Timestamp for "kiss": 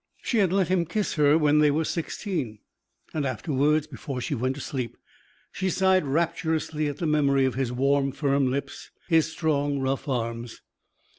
0.87-1.13